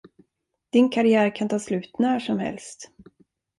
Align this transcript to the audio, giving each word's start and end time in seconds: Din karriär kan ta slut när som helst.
Din 0.69 0.89
karriär 0.89 1.35
kan 1.35 1.47
ta 1.49 1.59
slut 1.59 1.99
när 1.99 2.19
som 2.19 2.39
helst. 2.39 2.91